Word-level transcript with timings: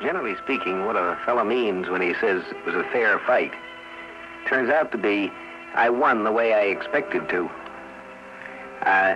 Generally 0.00 0.36
speaking, 0.42 0.86
what 0.86 0.96
a 0.96 1.18
fellow 1.26 1.44
means 1.44 1.88
when 1.88 2.00
he 2.00 2.14
says 2.14 2.42
it 2.50 2.66
was 2.66 2.74
a 2.74 2.84
fair 2.84 3.18
fight. 3.20 3.52
Turns 4.48 4.70
out 4.70 4.90
to 4.92 4.98
be 4.98 5.30
I 5.74 5.90
won 5.90 6.24
the 6.24 6.32
way 6.32 6.54
I 6.54 6.62
expected 6.62 7.28
to. 7.28 7.50
Uh, 8.82 9.14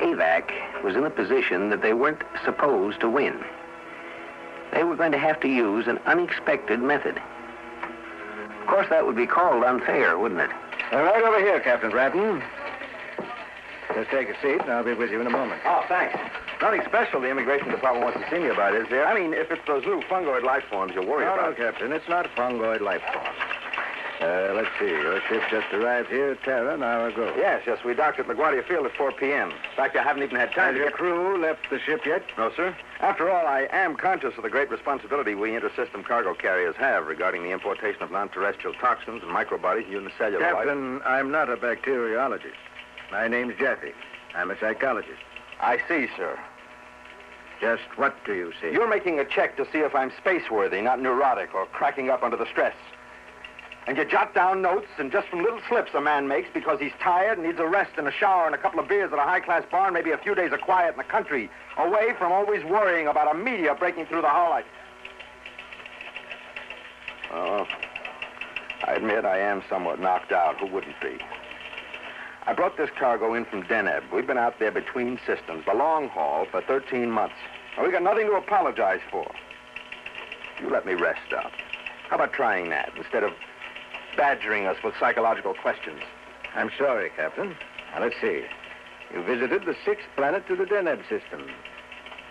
AVAC 0.00 0.82
was 0.84 0.96
in 0.96 1.04
a 1.04 1.10
position 1.10 1.70
that 1.70 1.80
they 1.80 1.94
weren't 1.94 2.22
supposed 2.44 3.00
to 3.00 3.08
win. 3.08 3.42
They 4.72 4.84
were 4.84 4.96
going 4.96 5.12
to 5.12 5.18
have 5.18 5.40
to 5.40 5.48
use 5.48 5.86
an 5.86 5.98
unexpected 6.06 6.80
method. 6.80 7.20
Of 8.60 8.66
course, 8.66 8.86
that 8.90 9.06
would 9.06 9.16
be 9.16 9.26
called 9.26 9.64
unfair, 9.64 10.18
wouldn't 10.18 10.40
it? 10.40 10.50
Uh, 10.92 11.02
right 11.02 11.22
over 11.22 11.40
here, 11.40 11.58
Captain 11.60 11.90
Bratton. 11.90 12.42
Just 13.94 14.10
take 14.10 14.28
a 14.28 14.40
seat, 14.40 14.60
and 14.60 14.70
I'll 14.70 14.84
be 14.84 14.94
with 14.94 15.10
you 15.10 15.20
in 15.20 15.26
a 15.26 15.30
moment. 15.30 15.60
Oh, 15.64 15.84
thanks. 15.88 16.18
Nothing 16.62 16.82
special 16.86 17.20
the 17.20 17.28
immigration 17.28 17.70
department 17.70 18.04
wants 18.04 18.20
to 18.20 18.30
see 18.30 18.40
me 18.40 18.48
about, 18.48 18.72
is 18.76 18.86
there? 18.88 19.04
I 19.04 19.18
mean, 19.18 19.34
if 19.34 19.50
it's 19.50 19.66
those 19.66 19.84
little 19.84 20.02
fungoid 20.02 20.44
life 20.44 20.62
forms 20.70 20.94
you're 20.94 21.04
worried 21.04 21.24
no, 21.24 21.34
about. 21.34 21.58
no, 21.58 21.64
Captain. 21.64 21.90
It's 21.90 22.08
not 22.08 22.26
fungoid 22.36 22.80
life 22.80 23.02
forms. 23.12 23.36
Uh, 24.20 24.52
let's 24.54 24.68
see. 24.78 24.86
Your 24.86 25.20
ship 25.22 25.42
just 25.50 25.66
arrived 25.74 26.08
here 26.08 26.30
at 26.30 26.42
Terra 26.44 26.74
an 26.74 26.84
hour 26.84 27.08
ago. 27.08 27.34
Yes, 27.36 27.64
yes. 27.66 27.78
We 27.84 27.94
docked 27.94 28.20
at 28.20 28.28
LaGuardia 28.28 28.64
Field 28.68 28.86
at 28.86 28.94
4 28.94 29.10
p.m. 29.10 29.50
In 29.50 29.56
fact, 29.74 29.96
I 29.96 30.04
haven't 30.04 30.22
even 30.22 30.36
had 30.36 30.52
time 30.52 30.66
Has 30.66 30.74
to 30.74 30.78
your 30.78 30.90
get... 30.90 30.94
crew 30.96 31.42
left 31.42 31.68
the 31.68 31.80
ship 31.80 32.06
yet? 32.06 32.22
No, 32.38 32.52
sir. 32.54 32.76
After 33.00 33.28
all, 33.28 33.44
I 33.44 33.66
am 33.72 33.96
conscious 33.96 34.34
of 34.36 34.44
the 34.44 34.48
great 34.48 34.70
responsibility 34.70 35.34
we 35.34 35.50
intersystem 35.50 36.04
cargo 36.04 36.32
carriers 36.32 36.76
have 36.76 37.08
regarding 37.08 37.42
the 37.42 37.50
importation 37.50 38.04
of 38.04 38.12
non-terrestrial 38.12 38.74
toxins 38.74 39.20
and 39.24 39.32
microbodies 39.32 39.92
in 39.92 40.04
the 40.04 40.12
cellular 40.16 40.38
life. 40.44 40.54
Captain, 40.54 41.02
I'm 41.04 41.32
not 41.32 41.50
a 41.50 41.56
bacteriologist. 41.56 42.54
My 43.10 43.26
name's 43.26 43.58
Jeffy. 43.58 43.94
I'm 44.36 44.52
a 44.52 44.60
psychologist. 44.60 45.18
I 45.60 45.78
see, 45.88 46.06
sir. 46.16 46.38
Just 47.62 47.84
what 47.94 48.16
do 48.26 48.34
you 48.34 48.52
see? 48.60 48.72
You're 48.72 48.88
making 48.88 49.20
a 49.20 49.24
check 49.24 49.56
to 49.56 49.64
see 49.70 49.78
if 49.78 49.94
I'm 49.94 50.10
space-worthy, 50.18 50.80
not 50.80 51.00
neurotic 51.00 51.54
or 51.54 51.66
cracking 51.66 52.10
up 52.10 52.24
under 52.24 52.36
the 52.36 52.46
stress. 52.46 52.74
And 53.86 53.96
you 53.96 54.04
jot 54.04 54.34
down 54.34 54.62
notes, 54.62 54.88
and 54.98 55.12
just 55.12 55.28
from 55.28 55.44
little 55.44 55.60
slips 55.68 55.94
a 55.94 56.00
man 56.00 56.26
makes 56.26 56.48
because 56.52 56.80
he's 56.80 56.90
tired 57.00 57.38
and 57.38 57.46
needs 57.46 57.60
a 57.60 57.66
rest 57.66 57.92
and 57.98 58.08
a 58.08 58.10
shower 58.10 58.46
and 58.46 58.54
a 58.56 58.58
couple 58.58 58.80
of 58.80 58.88
beers 58.88 59.12
at 59.12 59.18
a 59.20 59.22
high-class 59.22 59.62
bar 59.70 59.86
and 59.86 59.94
maybe 59.94 60.10
a 60.10 60.18
few 60.18 60.34
days 60.34 60.52
of 60.52 60.60
quiet 60.60 60.90
in 60.90 60.98
the 60.98 61.04
country, 61.04 61.48
away 61.78 62.14
from 62.18 62.32
always 62.32 62.64
worrying 62.64 63.06
about 63.06 63.32
a 63.32 63.38
meteor 63.38 63.76
breaking 63.76 64.06
through 64.06 64.22
the 64.22 64.28
hull. 64.28 64.52
I... 64.52 64.64
Oh, 67.32 67.66
I 68.88 68.94
admit 68.94 69.24
I 69.24 69.38
am 69.38 69.62
somewhat 69.68 70.00
knocked 70.00 70.32
out. 70.32 70.58
Who 70.58 70.66
wouldn't 70.66 71.00
be? 71.00 71.16
I 72.44 72.52
brought 72.52 72.76
this 72.76 72.90
cargo 72.98 73.34
in 73.34 73.44
from 73.44 73.62
Deneb. 73.62 74.12
We've 74.12 74.26
been 74.26 74.38
out 74.38 74.58
there 74.58 74.72
between 74.72 75.18
systems, 75.24 75.64
the 75.64 75.74
long 75.74 76.08
haul, 76.08 76.46
for 76.50 76.60
13 76.60 77.08
months. 77.08 77.36
And 77.76 77.86
we 77.86 77.92
got 77.92 78.02
nothing 78.02 78.26
to 78.26 78.32
apologize 78.32 79.00
for. 79.10 79.30
You 80.60 80.68
let 80.68 80.84
me 80.84 80.94
rest 80.94 81.32
up. 81.36 81.52
How 82.08 82.16
about 82.16 82.32
trying 82.32 82.68
that 82.70 82.90
instead 82.96 83.22
of 83.22 83.32
badgering 84.16 84.66
us 84.66 84.76
with 84.82 84.94
psychological 84.98 85.54
questions? 85.54 86.00
I'm 86.54 86.70
sorry, 86.76 87.10
Captain. 87.16 87.56
Now, 87.94 88.02
let's 88.02 88.16
see. 88.20 88.44
You 89.14 89.22
visited 89.22 89.64
the 89.64 89.76
sixth 89.84 90.06
planet 90.16 90.46
to 90.48 90.56
the 90.56 90.64
Deneb 90.64 91.02
system. 91.08 91.48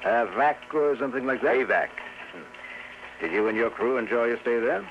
Uh, 0.04 0.26
Avac 0.26 0.74
or 0.74 0.98
something 0.98 1.26
like 1.26 1.42
that? 1.42 1.56
AVAC. 1.56 1.88
Hmm. 2.34 2.42
Did 3.22 3.32
you 3.32 3.48
and 3.48 3.58
your 3.58 3.70
crew 3.70 3.98
enjoy 3.98 4.26
your 4.26 4.40
stay 4.42 4.60
there? 4.60 4.86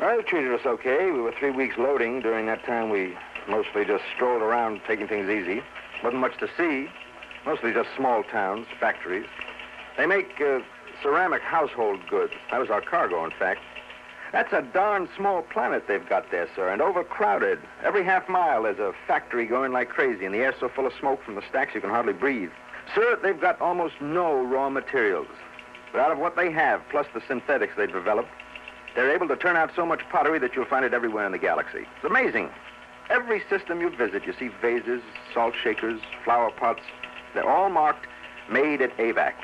Well, 0.00 0.16
they 0.16 0.22
treated 0.24 0.52
us 0.52 0.66
okay. 0.66 1.10
We 1.10 1.20
were 1.20 1.32
three 1.38 1.50
weeks 1.50 1.76
loading. 1.78 2.20
During 2.20 2.46
that 2.46 2.64
time, 2.64 2.90
we 2.90 3.16
mostly 3.48 3.84
just 3.84 4.04
strolled 4.14 4.42
around 4.42 4.80
taking 4.86 5.08
things 5.08 5.28
easy. 5.28 5.62
Wasn't 6.02 6.20
much 6.20 6.38
to 6.38 6.48
see. 6.56 6.88
Mostly 7.46 7.72
just 7.72 7.88
small 7.96 8.22
towns, 8.24 8.66
factories. 8.80 9.26
They 9.96 10.06
make 10.06 10.40
uh, 10.40 10.60
ceramic 11.02 11.42
household 11.42 12.00
goods. 12.08 12.32
That 12.50 12.60
was 12.60 12.70
our 12.70 12.80
cargo, 12.80 13.24
in 13.24 13.30
fact. 13.32 13.60
That's 14.32 14.52
a 14.52 14.62
darn 14.62 15.08
small 15.16 15.42
planet 15.42 15.86
they've 15.86 16.08
got 16.08 16.30
there, 16.30 16.48
sir, 16.56 16.68
and 16.68 16.82
overcrowded. 16.82 17.60
Every 17.84 18.02
half 18.02 18.28
mile 18.28 18.64
there's 18.64 18.80
a 18.80 18.92
factory 19.06 19.46
going 19.46 19.72
like 19.72 19.90
crazy, 19.90 20.24
and 20.24 20.34
the 20.34 20.38
air's 20.38 20.56
so 20.58 20.68
full 20.68 20.86
of 20.86 20.92
smoke 20.98 21.22
from 21.22 21.36
the 21.36 21.42
stacks 21.48 21.74
you 21.74 21.80
can 21.80 21.90
hardly 21.90 22.14
breathe. 22.14 22.50
Sir, 22.94 23.18
they've 23.22 23.40
got 23.40 23.60
almost 23.60 23.94
no 24.00 24.42
raw 24.42 24.68
materials. 24.68 25.28
But 25.92 26.00
out 26.00 26.10
of 26.10 26.18
what 26.18 26.34
they 26.34 26.50
have, 26.50 26.82
plus 26.90 27.06
the 27.14 27.22
synthetics 27.28 27.74
they've 27.76 27.92
developed, 27.92 28.30
they're 28.96 29.14
able 29.14 29.28
to 29.28 29.36
turn 29.36 29.56
out 29.56 29.70
so 29.76 29.86
much 29.86 30.00
pottery 30.10 30.40
that 30.40 30.56
you'll 30.56 30.64
find 30.64 30.84
it 30.84 30.92
everywhere 30.92 31.26
in 31.26 31.32
the 31.32 31.38
galaxy. 31.38 31.86
It's 31.96 32.04
amazing. 32.04 32.50
Every 33.10 33.42
system 33.50 33.80
you 33.80 33.90
visit, 33.90 34.24
you 34.26 34.32
see 34.38 34.48
vases, 34.62 35.02
salt 35.32 35.54
shakers, 35.62 36.00
flower 36.24 36.50
pots. 36.50 36.82
They're 37.34 37.48
all 37.48 37.68
marked 37.68 38.06
made 38.50 38.80
at 38.80 38.96
AVAC. 38.96 39.34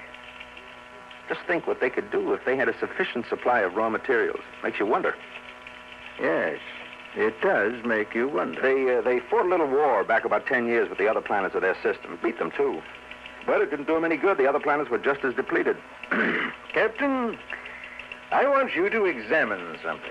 Just 1.29 1.41
think 1.47 1.67
what 1.67 1.81
they 1.81 1.91
could 1.91 2.11
do 2.11 2.33
if 2.33 2.45
they 2.45 2.57
had 2.57 2.69
a 2.69 2.79
sufficient 2.79 3.27
supply 3.29 3.61
of 3.61 3.75
raw 3.75 3.89
materials. 3.89 4.41
Makes 4.63 4.81
you 4.81 4.87
wonder. 4.87 5.15
Yes, 6.21 6.59
it 7.15 7.41
does 7.41 7.85
make 7.85 8.15
you 8.15 8.29
wonder. 8.29 8.61
They 8.61 8.97
uh, 8.97 9.01
they 9.03 9.21
fought 9.21 9.47
a 9.47 9.49
little 9.49 9.69
war 9.69 10.05
back 10.05 10.25
about 10.25 10.47
10 10.47 10.67
years 10.67 10.89
with 10.89 10.99
the 10.99 11.09
other 11.09 11.21
planets 11.21 11.55
of 11.55 11.63
their 11.63 11.77
system. 11.83 12.19
Beat 12.23 12.39
them, 12.39 12.51
too. 12.51 12.83
But 13.47 13.61
it 13.61 13.71
didn't 13.71 13.87
do 13.87 13.95
them 13.95 14.05
any 14.05 14.17
good. 14.17 14.39
The 14.39 14.49
other 14.49 14.61
planets 14.61 14.91
were 14.91 14.99
just 14.99 15.25
as 15.25 15.35
depleted. 15.35 15.77
Captain, 16.73 17.39
I 18.33 18.47
want 18.49 18.75
you 18.75 18.91
to 18.91 19.05
examine 19.05 19.79
something. 19.83 20.11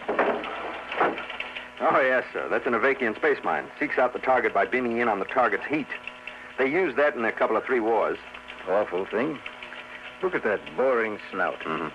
Oh, 1.82 2.02
yes, 2.02 2.26
sir. 2.34 2.48
That's 2.50 2.68
an 2.68 2.74
Avakian 2.74 3.16
space 3.16 3.38
mine. 3.44 3.66
Seeks 3.80 3.98
out 3.98 4.14
the 4.14 4.20
target 4.20 4.54
by 4.54 4.66
beaming 4.66 4.98
in 4.98 5.08
on 5.08 5.20
the 5.20 5.26
target's 5.26 5.66
heat. 5.66 5.88
They 6.58 6.68
used 6.68 6.98
that 6.98 7.16
in 7.16 7.24
a 7.24 7.32
couple 7.32 7.56
of 7.56 7.64
three 7.64 7.80
wars. 7.80 8.18
Awful 8.68 9.06
thing. 9.06 9.40
Look 10.22 10.36
at 10.36 10.44
that 10.44 10.60
boring 10.76 11.20
snout. 11.32 11.60
Mm-hmm. 11.62 11.88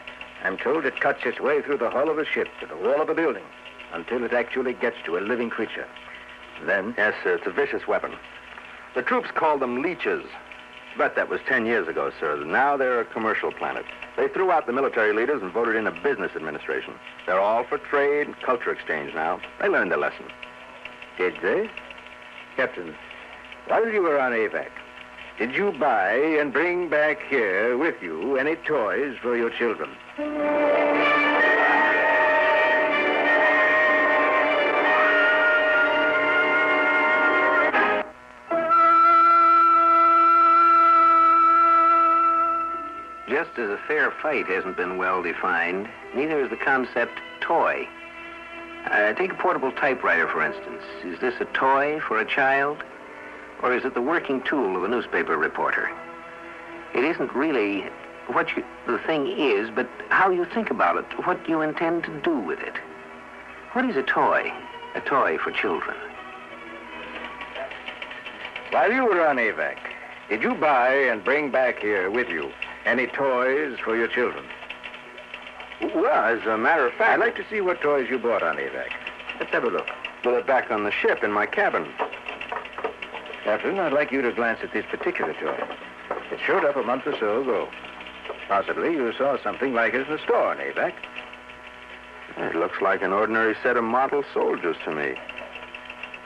I'm 0.43 0.57
told 0.57 0.87
it 0.87 1.01
cuts 1.01 1.21
its 1.25 1.39
way 1.41 1.61
through 1.61 1.79
the 1.79 1.91
hull 1.91 2.09
of 2.09 2.19
a 2.19 2.25
ship 2.25 2.49
to 2.61 2.67
the 2.67 2.77
wall 2.77 3.01
of 3.01 3.09
a 3.11 3.15
building 3.15 3.45
until 3.93 4.25
it 4.25 4.33
actually 4.33 4.73
gets 4.73 4.97
to 5.05 5.19
a 5.19 5.21
living 5.21 5.51
creature. 5.51 5.87
Then, 6.65 6.95
Yes, 6.97 7.15
sir. 7.23 7.35
It's 7.35 7.47
a 7.47 7.51
vicious 7.51 7.87
weapon. 7.87 8.13
The 8.95 9.03
troops 9.03 9.31
call 9.35 9.59
them 9.59 9.83
leeches. 9.83 10.25
But 10.97 11.17
that 11.17 11.29
was 11.29 11.41
10 11.49 11.67
years 11.67 11.89
ago, 11.89 12.13
sir. 12.21 12.45
Now 12.45 12.77
they're 12.77 13.01
a 13.01 13.05
commercial 13.05 13.51
planet. 13.53 13.85
They 14.17 14.29
threw 14.29 14.53
out 14.53 14.67
the 14.67 14.73
military 14.73 15.13
leaders 15.13 15.43
and 15.43 15.53
voted 15.53 15.75
in 15.75 15.87
a 15.87 15.91
business 15.91 16.33
administration. 16.37 16.95
They're 17.27 17.41
all 17.41 17.65
for 17.65 17.79
trade 17.79 18.29
and 18.29 18.41
culture 18.41 18.71
exchange 18.71 19.13
now. 19.13 19.41
They 19.61 19.69
learned 19.69 19.91
their 19.91 19.99
lesson. 19.99 20.27
did 21.19 21.35
they? 21.43 21.69
Captain, 22.57 22.95
while 23.67 23.89
you 23.89 24.03
were 24.03 24.21
on 24.21 24.33
AVAC, 24.33 24.69
did 25.39 25.57
you 25.57 25.73
buy 25.73 26.15
and 26.15 26.53
bring 26.53 26.89
back 26.89 27.19
here 27.29 27.77
with 27.77 28.01
you 28.01 28.37
any 28.37 28.55
toys 28.55 29.17
for 29.21 29.37
your 29.37 29.51
children? 29.51 29.91
Just 43.55 43.71
as 43.71 43.79
a 43.79 43.83
fair 43.87 44.11
fight 44.11 44.49
hasn't 44.49 44.77
been 44.77 44.97
well 44.97 45.23
defined, 45.23 45.89
neither 46.13 46.41
is 46.43 46.51
the 46.51 46.57
concept 46.57 47.21
toy. 47.41 47.87
Uh, 48.87 49.13
take 49.13 49.31
a 49.31 49.37
portable 49.37 49.71
typewriter, 49.71 50.27
for 50.27 50.45
instance. 50.45 50.83
Is 51.05 51.21
this 51.21 51.35
a 51.41 51.45
toy 51.45 52.01
for 52.01 52.19
a 52.19 52.25
child? 52.25 52.83
Or 53.63 53.73
is 53.73 53.85
it 53.85 53.95
the 53.95 54.03
working 54.03 54.43
tool 54.43 54.77
of 54.77 54.83
a 54.83 54.89
newspaper 54.89 55.37
reporter? 55.37 55.89
It 56.95 57.05
isn't 57.05 57.33
really 57.33 57.83
what 58.27 58.57
you, 58.57 58.65
the 58.89 58.99
thing 58.99 59.29
is, 59.29 59.71
but 59.71 59.89
how 60.09 60.31
you 60.31 60.47
think 60.47 60.71
about 60.71 60.97
it, 60.97 61.05
what 61.25 61.49
you 61.49 61.61
intend 61.61 62.03
to 62.05 62.21
do 62.23 62.37
with 62.37 62.59
it. 62.59 62.75
What 63.73 63.85
is 63.85 63.97
a 63.97 64.03
toy? 64.03 64.53
A 64.97 65.01
toy 65.01 65.39
for 65.39 65.53
children. 65.53 65.97
While 68.71 68.91
you 68.91 69.05
were 69.05 69.25
on 69.25 69.37
AVAC, 69.37 69.77
did 70.29 70.43
you 70.43 70.55
buy 70.55 70.93
and 70.93 71.23
bring 71.23 71.53
back 71.53 71.79
here 71.79 72.11
with 72.11 72.29
you 72.29 72.51
any 72.85 73.07
toys 73.07 73.79
for 73.83 73.97
your 73.97 74.09
children? 74.09 74.45
Well, 75.81 76.25
as 76.25 76.47
a 76.47 76.57
matter 76.57 76.87
of 76.87 76.95
fact, 76.95 77.11
I'd 77.13 77.21
like 77.21 77.37
to 77.37 77.45
see 77.51 77.61
what 77.61 77.81
toys 77.81 78.09
you 78.09 78.19
bought 78.19 78.43
on 78.43 78.57
AVAC. 78.57 78.91
Let's 79.39 79.53
have 79.53 79.65
a 79.65 79.69
look. 79.71 79.89
Well, 80.25 80.35
they're 80.35 80.45
back 80.45 80.71
on 80.71 80.85
the 80.85 80.91
ship 80.91 81.23
in 81.23 81.33
my 81.33 81.47
cabin. 81.47 81.87
Captain, 83.45 83.79
I'd 83.79 83.93
like 83.93 84.11
you 84.11 84.23
to 84.23 84.33
glance 84.33 84.61
at 84.63 84.73
this 84.73 84.87
particular 84.87 85.35
toy. 85.35 85.63
It 86.31 86.41
showed 86.47 86.65
up 86.65 86.77
a 86.77 86.83
month 86.83 87.07
or 87.07 87.19
so 87.19 87.43
ago. 87.43 87.69
Possibly 88.49 88.93
you 88.93 89.13
saw 89.19 89.37
something 89.43 89.75
like 89.75 89.95
it 89.95 90.07
in 90.07 90.13
the 90.13 90.23
store 90.23 90.49
on 90.49 90.59
AVAC. 90.59 90.95
It 92.37 92.55
looks 92.55 92.81
like 92.81 93.03
an 93.03 93.13
ordinary 93.13 93.55
set 93.63 93.77
of 93.77 93.85
model 93.85 94.25
soldiers 94.33 94.77
to 94.85 94.95
me. 94.95 95.15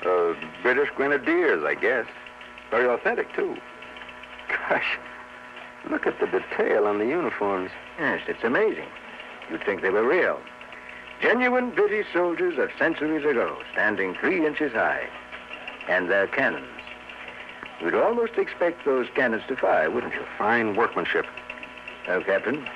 Uh, 0.07 0.35
British 0.63 0.91
grenadiers, 0.95 1.65
I 1.65 1.75
guess. 1.75 2.07
Very 2.71 2.89
authentic, 2.89 3.35
too. 3.35 3.57
Gosh, 4.49 4.99
look 5.91 6.07
at 6.07 6.19
the 6.21 6.27
detail 6.27 6.87
on 6.87 6.99
the 6.99 7.07
uniforms. 7.07 7.71
Yes, 7.99 8.21
it's 8.29 8.45
amazing. 8.45 8.89
You'd 9.51 9.65
think 9.65 9.83
they 9.83 9.91
were 9.91 10.07
real. 10.07 10.41
Genuine 11.21 11.71
British 11.71 12.07
soldiers 12.13 12.59
of 12.59 12.71
centuries 12.79 13.25
ago, 13.25 13.59
standing 13.73 14.15
three 14.15 14.47
inches 14.47 14.73
high. 14.73 15.09
And 15.89 16.11
their 16.11 16.27
cannons. 16.27 16.67
You'd 17.81 17.95
almost 17.95 18.35
expect 18.37 18.85
those 18.85 19.07
cannons 19.15 19.43
to 19.49 19.57
fire, 19.57 19.91
wouldn't 19.91 20.15
you? 20.15 20.25
Fine 20.37 20.77
workmanship. 20.77 21.27
Oh, 22.09 22.23
Captain, 22.23 22.67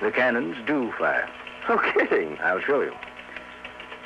The 0.00 0.10
cannons 0.10 0.56
do 0.66 0.92
fire. 0.98 1.28
No 1.68 1.78
kidding. 1.78 2.38
I'll 2.42 2.60
show 2.60 2.80
you. 2.80 2.92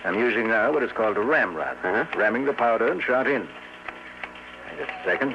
I'm 0.05 0.19
using 0.19 0.49
now 0.49 0.73
what 0.73 0.82
is 0.82 0.93
called 0.93 1.17
a 1.17 1.20
ramrod. 1.20 1.76
Uh-huh. 1.82 2.05
Ramming 2.19 2.44
the 2.44 2.52
powder 2.52 2.87
and 2.93 3.02
shot 3.02 3.26
in. 3.26 3.49
Wait 4.70 4.87
a 4.87 5.05
second. 5.05 5.34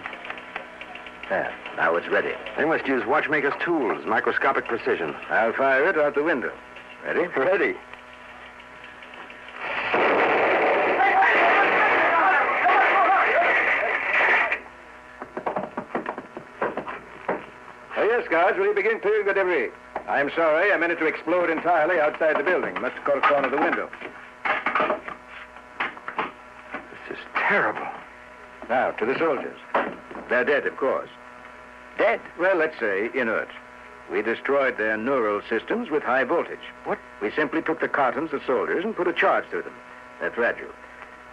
There. 1.31 1.55
Now 1.77 1.95
it's 1.95 2.09
ready. 2.09 2.33
They 2.57 2.65
must 2.65 2.85
use 2.85 3.05
watchmaker's 3.05 3.53
tools, 3.63 4.05
microscopic 4.05 4.65
precision. 4.65 5.15
I'll 5.29 5.53
fire 5.53 5.87
it 5.87 5.97
out 5.97 6.13
the 6.13 6.23
window. 6.23 6.51
Ready? 7.05 7.25
Ready. 7.37 7.77
Oh, 17.95 18.03
yes, 18.03 18.27
guards. 18.29 18.57
Will 18.57 18.65
you 18.65 18.75
begin 18.75 18.99
clearing 18.99 19.25
the 19.25 19.33
debris? 19.33 19.69
I'm 20.09 20.31
sorry. 20.35 20.73
I 20.73 20.77
meant 20.77 20.91
it 20.91 20.99
to 20.99 21.05
explode 21.05 21.49
entirely 21.49 21.97
outside 21.97 22.37
the 22.37 22.43
building. 22.43 22.73
Must 22.81 22.93
have 22.95 23.05
caught 23.05 23.19
a 23.19 23.21
corner 23.21 23.45
of 23.45 23.51
the 23.51 23.57
window. 23.57 23.89
This 27.07 27.17
is 27.17 27.23
terrible. 27.35 27.87
Now, 28.67 28.91
to 28.91 29.05
the 29.05 29.17
soldiers. 29.17 29.57
They're 30.27 30.43
dead, 30.43 30.67
of 30.67 30.75
course. 30.75 31.09
Dead? 31.97 32.21
Well, 32.39 32.57
let's 32.57 32.79
say 32.79 33.09
inert. 33.13 33.49
We 34.11 34.21
destroyed 34.21 34.77
their 34.77 34.97
neural 34.97 35.41
systems 35.47 35.89
with 35.89 36.03
high 36.03 36.25
voltage. 36.25 36.59
What? 36.83 36.99
We 37.21 37.31
simply 37.31 37.61
took 37.61 37.79
the 37.79 37.87
cartons 37.87 38.33
of 38.33 38.43
soldiers 38.45 38.83
and 38.83 38.95
put 38.95 39.07
a 39.07 39.13
charge 39.13 39.45
through 39.49 39.63
them. 39.63 39.75
They're 40.19 40.31
fragile. 40.31 40.67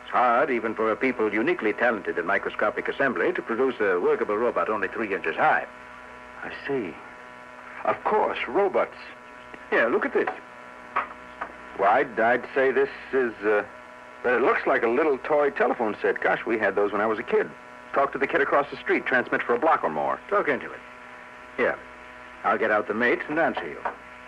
It's 0.02 0.12
hard, 0.12 0.50
even 0.50 0.74
for 0.74 0.90
a 0.90 0.96
people 0.96 1.32
uniquely 1.32 1.72
talented 1.72 2.18
in 2.18 2.26
microscopic 2.26 2.88
assembly, 2.88 3.32
to 3.32 3.42
produce 3.42 3.74
a 3.80 3.98
workable 4.00 4.36
robot 4.36 4.68
only 4.68 4.88
three 4.88 5.12
inches 5.12 5.36
high. 5.36 5.66
I 6.42 6.52
see. 6.66 6.94
Of 7.84 8.02
course, 8.04 8.38
robots. 8.46 8.96
Yeah, 9.72 9.86
look 9.86 10.06
at 10.06 10.14
this. 10.14 10.28
Well, 11.78 11.90
I'd, 11.90 12.18
I'd 12.18 12.44
say 12.54 12.70
this 12.70 12.88
is, 13.12 13.32
uh, 13.44 13.64
but 14.22 14.34
it 14.34 14.42
looks 14.42 14.66
like 14.66 14.82
a 14.82 14.88
little 14.88 15.18
toy 15.18 15.50
telephone 15.50 15.96
set. 16.00 16.20
Gosh, 16.20 16.46
we 16.46 16.58
had 16.58 16.74
those 16.74 16.92
when 16.92 17.00
I 17.00 17.06
was 17.06 17.18
a 17.18 17.22
kid. 17.22 17.50
Talk 17.92 18.12
to 18.12 18.18
the 18.18 18.26
kid 18.26 18.40
across 18.40 18.70
the 18.70 18.76
street, 18.76 19.06
transmit 19.06 19.42
for 19.42 19.54
a 19.54 19.58
block 19.58 19.82
or 19.82 19.90
more. 19.90 20.20
Talk 20.28 20.48
into 20.48 20.70
it. 20.70 20.80
Here. 21.56 21.78
I'll 22.44 22.58
get 22.58 22.70
out 22.70 22.86
the 22.86 22.94
mate 22.94 23.20
and 23.28 23.38
answer 23.38 23.66
you. 23.66 23.78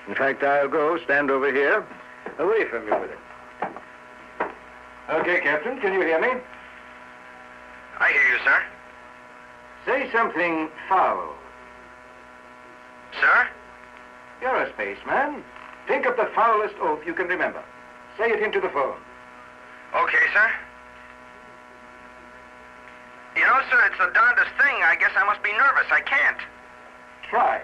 In 0.08 0.14
fact, 0.14 0.42
I'll 0.42 0.68
go 0.68 0.98
stand 1.04 1.30
over 1.30 1.52
here, 1.52 1.86
away 2.38 2.64
from 2.68 2.86
you 2.86 2.98
with 2.98 3.10
it. 3.10 3.18
Okay, 5.10 5.40
Captain, 5.40 5.80
can 5.80 5.92
you 5.92 6.00
hear 6.00 6.20
me? 6.20 6.40
I 7.98 8.12
hear 8.12 8.22
you, 8.22 8.38
sir. 8.44 8.62
Say 9.86 10.10
something 10.12 10.68
foul. 10.88 11.34
Sir? 13.20 13.48
You're 14.40 14.62
a 14.62 14.72
spaceman. 14.72 15.44
Think 15.86 16.06
of 16.06 16.16
the 16.16 16.30
foulest 16.34 16.74
oath 16.80 17.00
you 17.04 17.14
can 17.14 17.26
remember. 17.26 17.62
Say 18.18 18.30
it 18.30 18.42
into 18.42 18.60
the 18.60 18.68
phone. 18.68 18.96
Okay, 19.94 20.24
sir. 20.32 20.50
Know, 23.50 23.58
sir, 23.68 23.82
it's 23.84 23.98
the 23.98 24.12
darndest 24.14 24.54
thing. 24.62 24.78
I 24.86 24.94
guess 24.94 25.10
I 25.16 25.24
must 25.24 25.42
be 25.42 25.50
nervous. 25.50 25.90
I 25.90 26.00
can't. 26.02 26.38
Try. 27.28 27.60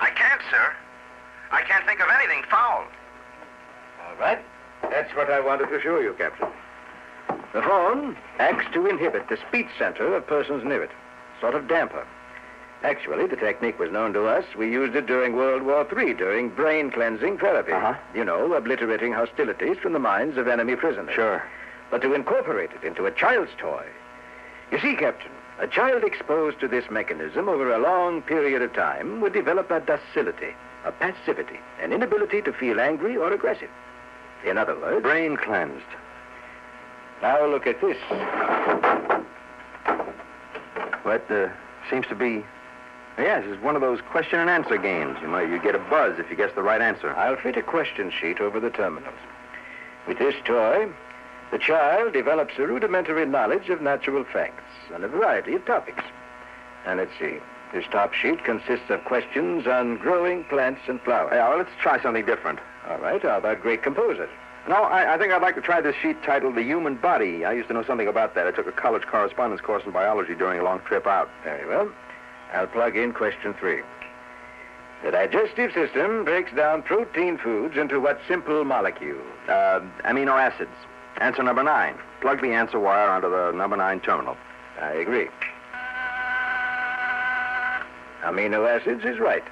I 0.00 0.10
can't, 0.10 0.40
sir. 0.50 0.74
I 1.52 1.62
can't 1.62 1.86
think 1.86 2.00
of 2.00 2.08
anything 2.18 2.42
foul. 2.50 2.82
All 4.02 4.16
right. 4.18 4.40
That's 4.90 5.14
what 5.14 5.30
I 5.30 5.38
wanted 5.38 5.68
to 5.68 5.80
show 5.80 6.00
you, 6.00 6.16
Captain. 6.18 6.48
The 7.54 7.62
phone 7.62 8.16
acts 8.40 8.66
to 8.74 8.86
inhibit 8.86 9.28
the 9.28 9.38
speech 9.48 9.68
center 9.78 10.16
of 10.16 10.26
persons 10.26 10.64
near 10.64 10.82
it. 10.82 10.90
Sort 11.40 11.54
of 11.54 11.68
damper. 11.68 12.04
Actually, 12.82 13.26
the 13.26 13.36
technique 13.36 13.78
was 13.78 13.92
known 13.92 14.12
to 14.12 14.26
us. 14.26 14.44
We 14.56 14.70
used 14.70 14.96
it 14.96 15.06
during 15.06 15.36
World 15.36 15.62
War 15.62 15.86
III, 15.96 16.14
during 16.14 16.48
brain 16.48 16.90
cleansing 16.90 17.38
therapy. 17.38 17.72
Uh-huh. 17.72 17.94
You 18.14 18.24
know, 18.24 18.52
obliterating 18.52 19.12
hostilities 19.12 19.78
from 19.78 19.92
the 19.92 20.00
minds 20.00 20.36
of 20.36 20.48
enemy 20.48 20.74
prisoners. 20.74 21.14
Sure. 21.14 21.44
But 21.90 22.02
to 22.02 22.12
incorporate 22.14 22.70
it 22.72 22.84
into 22.84 23.06
a 23.06 23.12
child's 23.12 23.52
toy. 23.56 23.86
You 24.72 24.80
see, 24.80 24.96
Captain, 24.96 25.30
a 25.60 25.68
child 25.68 26.02
exposed 26.02 26.58
to 26.60 26.66
this 26.66 26.90
mechanism 26.90 27.48
over 27.48 27.72
a 27.72 27.78
long 27.78 28.22
period 28.22 28.62
of 28.62 28.72
time 28.72 29.20
would 29.20 29.32
develop 29.32 29.70
a 29.70 29.78
docility, 29.78 30.54
a 30.84 30.90
passivity, 30.90 31.60
an 31.80 31.92
inability 31.92 32.42
to 32.42 32.52
feel 32.52 32.80
angry 32.80 33.16
or 33.16 33.32
aggressive. 33.32 33.70
In 34.44 34.58
other 34.58 34.74
words, 34.74 35.02
Brain 35.02 35.36
cleansed. 35.36 35.84
now 37.20 37.46
look 37.46 37.68
at 37.68 37.80
this. 37.80 37.96
What 41.04 41.30
uh, 41.30 41.48
seems 41.90 42.06
to 42.08 42.14
be. 42.16 42.44
Yes, 43.18 43.44
it's 43.46 43.62
one 43.62 43.76
of 43.76 43.82
those 43.82 44.00
question 44.00 44.40
and 44.40 44.48
answer 44.48 44.78
games. 44.78 45.18
You 45.20 45.28
might 45.28 45.48
you 45.48 45.60
get 45.60 45.74
a 45.74 45.78
buzz 45.78 46.18
if 46.18 46.30
you 46.30 46.36
guess 46.36 46.50
the 46.54 46.62
right 46.62 46.80
answer. 46.80 47.14
I'll 47.14 47.36
fit 47.36 47.56
a 47.56 47.62
question 47.62 48.10
sheet 48.10 48.40
over 48.40 48.58
the 48.58 48.70
terminals. 48.70 49.14
With 50.08 50.18
this 50.18 50.34
toy, 50.44 50.88
the 51.50 51.58
child 51.58 52.14
develops 52.14 52.54
a 52.58 52.66
rudimentary 52.66 53.26
knowledge 53.26 53.68
of 53.68 53.82
natural 53.82 54.24
facts 54.24 54.64
on 54.94 55.04
a 55.04 55.08
variety 55.08 55.54
of 55.54 55.64
topics. 55.66 56.02
And 56.86 56.98
let's 56.98 57.12
see. 57.20 57.38
This 57.72 57.84
top 57.90 58.12
sheet 58.14 58.44
consists 58.44 58.90
of 58.90 59.04
questions 59.04 59.66
on 59.66 59.98
growing 59.98 60.44
plants 60.44 60.80
and 60.88 61.00
flowers. 61.02 61.32
Yeah, 61.34 61.48
well, 61.48 61.58
let's 61.58 61.70
try 61.80 62.02
something 62.02 62.24
different. 62.26 62.58
All 62.88 62.98
right, 62.98 63.22
how 63.22 63.38
about 63.38 63.62
great 63.62 63.82
composers? 63.82 64.28
No, 64.68 64.82
I, 64.82 65.14
I 65.14 65.18
think 65.18 65.32
I'd 65.32 65.42
like 65.42 65.54
to 65.56 65.60
try 65.60 65.80
this 65.80 65.96
sheet 66.02 66.22
titled 66.22 66.54
The 66.54 66.62
Human 66.62 66.96
Body. 66.96 67.44
I 67.44 67.52
used 67.52 67.68
to 67.68 67.74
know 67.74 67.82
something 67.82 68.08
about 68.08 68.34
that. 68.34 68.46
I 68.46 68.50
took 68.50 68.66
a 68.66 68.72
college 68.72 69.02
correspondence 69.06 69.60
course 69.60 69.84
in 69.84 69.92
biology 69.92 70.34
during 70.34 70.60
a 70.60 70.64
long 70.64 70.80
trip 70.80 71.06
out. 71.06 71.28
Very 71.44 71.66
well. 71.66 71.90
I'll 72.52 72.66
plug 72.66 72.96
in 72.96 73.12
question 73.12 73.54
three. 73.54 73.82
The 75.04 75.10
digestive 75.10 75.72
system 75.72 76.24
breaks 76.24 76.52
down 76.54 76.82
protein 76.82 77.38
foods 77.38 77.76
into 77.76 77.98
what 77.98 78.20
simple 78.28 78.64
molecule? 78.64 79.20
Uh, 79.48 79.80
amino 80.04 80.38
acids. 80.38 80.70
Answer 81.20 81.42
number 81.42 81.62
nine. 81.62 81.96
Plug 82.20 82.40
the 82.40 82.52
answer 82.52 82.78
wire 82.78 83.10
onto 83.10 83.28
the 83.30 83.50
number 83.52 83.76
nine 83.76 84.00
terminal. 84.00 84.36
I 84.80 84.92
agree. 84.92 85.28
Amino 88.22 88.68
acids 88.68 89.04
is 89.04 89.18
right. 89.18 89.42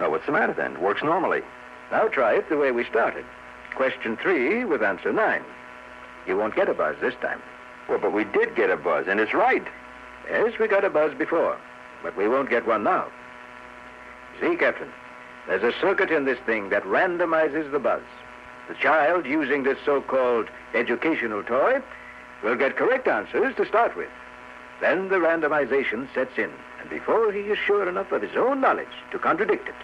Oh, 0.00 0.10
what's 0.10 0.26
the 0.26 0.32
matter 0.32 0.52
then? 0.52 0.72
It 0.72 0.80
works 0.80 1.02
normally. 1.02 1.42
Now 1.92 2.08
try 2.08 2.34
it 2.34 2.48
the 2.48 2.56
way 2.56 2.72
we 2.72 2.84
started. 2.84 3.24
Question 3.76 4.16
three 4.16 4.64
with 4.64 4.82
answer 4.82 5.12
nine. 5.12 5.44
You 6.26 6.36
won't 6.36 6.56
get 6.56 6.68
a 6.68 6.74
buzz 6.74 6.96
this 7.00 7.14
time. 7.22 7.40
Well, 7.88 7.98
but 7.98 8.12
we 8.12 8.24
did 8.24 8.56
get 8.56 8.70
a 8.70 8.76
buzz, 8.76 9.06
and 9.08 9.20
it's 9.20 9.32
right. 9.32 9.66
Yes, 10.28 10.58
we 10.58 10.68
got 10.68 10.84
a 10.84 10.90
buzz 10.90 11.14
before, 11.16 11.56
but 12.02 12.16
we 12.16 12.28
won't 12.28 12.50
get 12.50 12.66
one 12.66 12.84
now. 12.84 13.08
See, 14.40 14.56
Captain, 14.56 14.92
there's 15.46 15.62
a 15.62 15.78
circuit 15.80 16.10
in 16.10 16.24
this 16.24 16.38
thing 16.46 16.68
that 16.68 16.84
randomizes 16.84 17.70
the 17.70 17.78
buzz. 17.78 18.02
The 18.68 18.74
child 18.74 19.26
using 19.26 19.62
this 19.62 19.78
so-called 19.84 20.48
educational 20.74 21.42
toy 21.42 21.80
will 22.42 22.54
get 22.54 22.76
correct 22.76 23.08
answers 23.08 23.56
to 23.56 23.66
start 23.66 23.96
with. 23.96 24.10
Then 24.80 25.08
the 25.08 25.16
randomization 25.16 26.06
sets 26.14 26.38
in, 26.38 26.52
and 26.80 26.90
before 26.90 27.32
he 27.32 27.40
is 27.40 27.58
sure 27.58 27.88
enough 27.88 28.12
of 28.12 28.22
his 28.22 28.36
own 28.36 28.60
knowledge 28.60 28.86
to 29.10 29.18
contradict 29.18 29.68
it, 29.68 29.74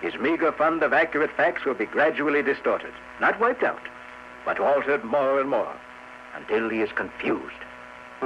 his 0.00 0.20
meager 0.20 0.52
fund 0.52 0.82
of 0.82 0.92
accurate 0.92 1.30
facts 1.36 1.64
will 1.64 1.74
be 1.74 1.86
gradually 1.86 2.42
distorted, 2.42 2.92
not 3.20 3.38
wiped 3.40 3.62
out, 3.62 3.82
but 4.44 4.60
altered 4.60 5.04
more 5.04 5.40
and 5.40 5.50
more, 5.50 5.74
until 6.34 6.68
he 6.68 6.80
is 6.80 6.92
confused. 6.92 7.52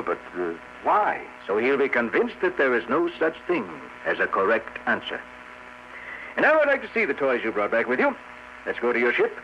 But 0.02 0.18
uh, 0.38 0.54
why? 0.82 1.22
So 1.46 1.58
he'll 1.58 1.76
be 1.76 1.88
convinced 1.88 2.36
that 2.42 2.56
there 2.56 2.74
is 2.74 2.88
no 2.88 3.10
such 3.18 3.36
thing 3.46 3.68
as 4.06 4.20
a 4.20 4.26
correct 4.26 4.78
answer. 4.86 5.20
And 6.36 6.44
now 6.44 6.58
I'd 6.60 6.68
like 6.68 6.82
to 6.82 6.90
see 6.94 7.04
the 7.04 7.14
toys 7.14 7.40
you 7.42 7.52
brought 7.52 7.70
back 7.70 7.88
with 7.88 7.98
you. 7.98 8.16
Let's 8.64 8.78
go 8.78 8.92
to 8.92 8.98
your 8.98 9.12
ship 9.12 9.36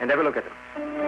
and 0.00 0.10
have 0.10 0.18
a 0.18 0.22
look 0.22 0.36
at 0.36 0.44
them. 0.44 0.99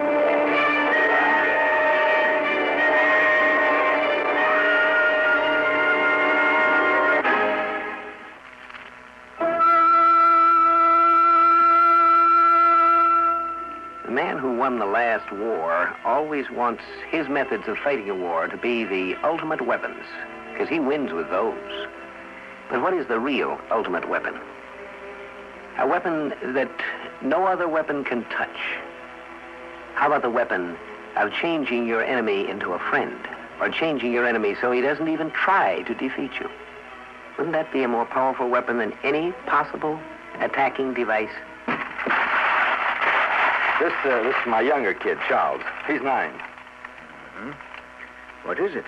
War 15.33 15.95
always 16.05 16.49
wants 16.49 16.83
his 17.09 17.27
methods 17.27 17.67
of 17.67 17.77
fighting 17.77 18.09
a 18.09 18.15
war 18.15 18.47
to 18.47 18.57
be 18.57 18.83
the 18.83 19.15
ultimate 19.23 19.61
weapons, 19.61 20.05
because 20.51 20.69
he 20.69 20.79
wins 20.79 21.11
with 21.11 21.29
those. 21.29 21.87
But 22.69 22.81
what 22.81 22.93
is 22.93 23.07
the 23.07 23.19
real 23.19 23.59
ultimate 23.71 24.07
weapon? 24.07 24.39
A 25.77 25.87
weapon 25.87 26.33
that 26.53 26.71
no 27.21 27.45
other 27.45 27.67
weapon 27.67 28.03
can 28.03 28.23
touch. 28.25 28.57
How 29.95 30.07
about 30.07 30.21
the 30.21 30.29
weapon 30.29 30.77
of 31.15 31.31
changing 31.33 31.87
your 31.87 32.03
enemy 32.03 32.49
into 32.49 32.73
a 32.73 32.79
friend, 32.79 33.17
or 33.59 33.69
changing 33.69 34.11
your 34.11 34.27
enemy 34.27 34.55
so 34.59 34.71
he 34.71 34.81
doesn't 34.81 35.07
even 35.07 35.31
try 35.31 35.81
to 35.83 35.93
defeat 35.93 36.31
you? 36.39 36.49
Wouldn't 37.37 37.53
that 37.53 37.71
be 37.71 37.83
a 37.83 37.87
more 37.87 38.05
powerful 38.05 38.49
weapon 38.49 38.77
than 38.77 38.93
any 39.03 39.31
possible 39.47 39.99
attacking 40.39 40.93
device? 40.93 41.33
This, 43.79 43.93
uh, 44.05 44.23
this 44.23 44.35
is 44.35 44.47
my 44.47 44.61
younger 44.61 44.93
kid, 44.93 45.17
Charles. 45.27 45.61
He's 45.87 46.01
9 46.01 46.31
What 48.43 48.59
is 48.59 48.75
it? 48.75 48.85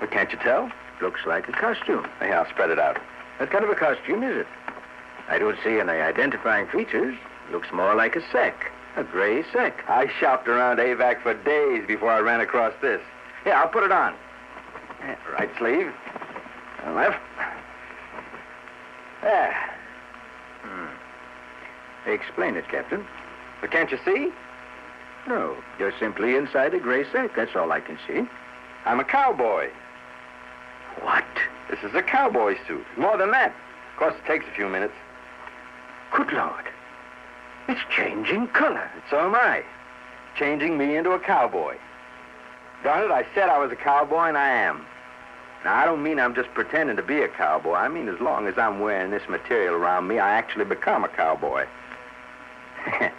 But 0.00 0.10
can't 0.10 0.30
you 0.32 0.38
tell? 0.38 0.70
Looks 1.00 1.20
like 1.26 1.48
a 1.48 1.52
costume. 1.52 2.06
Yeah, 2.20 2.40
I'll 2.40 2.48
spread 2.50 2.70
it 2.70 2.78
out. 2.78 2.98
What 3.38 3.50
kind 3.50 3.64
of 3.64 3.70
a 3.70 3.74
costume 3.74 4.22
is 4.22 4.36
it? 4.38 4.46
I 5.28 5.38
don't 5.38 5.56
see 5.64 5.80
any 5.80 5.92
identifying 5.92 6.66
features. 6.68 7.16
Looks 7.50 7.68
more 7.72 7.94
like 7.94 8.16
a 8.16 8.20
sack. 8.30 8.70
A 8.96 9.04
gray 9.04 9.42
sack. 9.52 9.84
I 9.88 10.10
shopped 10.20 10.46
around 10.48 10.78
AVAC 10.78 11.22
for 11.22 11.34
days 11.34 11.86
before 11.86 12.10
I 12.10 12.20
ran 12.20 12.40
across 12.40 12.74
this. 12.82 13.00
Here, 13.44 13.54
I'll 13.54 13.68
put 13.68 13.82
it 13.82 13.92
on. 13.92 14.14
Yeah, 15.00 15.16
Right 15.32 15.50
sleeve. 15.58 15.92
And 16.84 16.94
left. 16.94 17.18
There. 19.22 19.56
Explain 22.06 22.56
it, 22.56 22.68
Captain. 22.68 23.06
But 23.62 23.70
can't 23.70 23.90
you 23.90 23.98
see? 24.04 24.30
No, 25.26 25.56
you're 25.78 25.94
simply 25.98 26.34
inside 26.34 26.74
a 26.74 26.80
gray 26.80 27.04
sack. 27.10 27.30
That's 27.34 27.56
all 27.56 27.72
I 27.72 27.80
can 27.80 27.96
see. 28.06 28.28
I'm 28.84 29.00
a 29.00 29.04
cowboy. 29.04 29.70
What? 31.00 31.24
This 31.70 31.78
is 31.84 31.94
a 31.94 32.02
cowboy 32.02 32.56
suit. 32.66 32.84
More 32.98 33.16
than 33.16 33.30
that. 33.30 33.54
Of 33.92 33.98
course, 33.98 34.14
it 34.16 34.26
takes 34.26 34.44
a 34.46 34.50
few 34.50 34.68
minutes. 34.68 34.94
Good 36.14 36.32
Lord. 36.32 36.64
It's 37.68 37.80
changing 37.96 38.48
color. 38.48 38.90
So 39.08 39.20
am 39.20 39.34
I. 39.36 39.62
Changing 40.36 40.76
me 40.76 40.96
into 40.96 41.12
a 41.12 41.20
cowboy. 41.20 41.76
Darn 42.82 43.04
it, 43.04 43.14
I 43.14 43.24
said 43.32 43.48
I 43.48 43.58
was 43.58 43.70
a 43.70 43.76
cowboy, 43.76 44.24
and 44.24 44.36
I 44.36 44.48
am. 44.48 44.84
Now, 45.64 45.76
I 45.76 45.84
don't 45.84 46.02
mean 46.02 46.18
I'm 46.18 46.34
just 46.34 46.52
pretending 46.52 46.96
to 46.96 47.02
be 47.02 47.22
a 47.22 47.28
cowboy. 47.28 47.74
I 47.74 47.86
mean, 47.86 48.08
as 48.08 48.18
long 48.18 48.48
as 48.48 48.58
I'm 48.58 48.80
wearing 48.80 49.12
this 49.12 49.22
material 49.28 49.76
around 49.76 50.08
me, 50.08 50.18
I 50.18 50.32
actually 50.32 50.64
become 50.64 51.04
a 51.04 51.08
cowboy. 51.08 51.66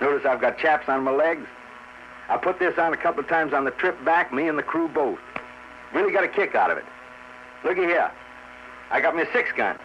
Notice 0.00 0.24
I've 0.26 0.40
got 0.40 0.58
chaps 0.58 0.88
on 0.88 1.04
my 1.04 1.10
legs? 1.10 1.46
I 2.28 2.36
put 2.36 2.58
this 2.58 2.78
on 2.78 2.92
a 2.92 2.96
couple 2.96 3.20
of 3.20 3.28
times 3.28 3.52
on 3.52 3.64
the 3.64 3.70
trip 3.72 4.02
back, 4.04 4.32
me 4.32 4.48
and 4.48 4.58
the 4.58 4.62
crew 4.62 4.88
both. 4.88 5.18
Really 5.94 6.12
got 6.12 6.24
a 6.24 6.28
kick 6.28 6.54
out 6.54 6.70
of 6.70 6.78
it. 6.78 6.84
Looky 7.64 7.82
here. 7.82 8.10
I 8.90 9.00
got 9.00 9.16
me 9.16 9.22
a 9.22 9.32
six 9.32 9.50
gun. 9.56 9.78